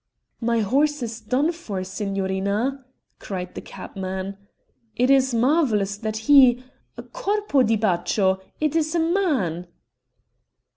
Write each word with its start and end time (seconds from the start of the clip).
"My 0.39 0.61
horse 0.61 1.03
is 1.03 1.19
done 1.21 1.51
for, 1.51 1.83
signorina," 1.83 2.83
cried 3.19 3.53
the 3.53 3.61
cabman. 3.61 4.35
"It 4.95 5.11
is 5.11 5.31
marvellous 5.31 5.95
that 5.97 6.17
he 6.27 6.63
Corpo 7.11 7.61
di 7.61 7.75
Baccho! 7.77 8.41
It 8.59 8.75
is 8.75 8.95
a 8.95 8.99
man!" 8.99 9.67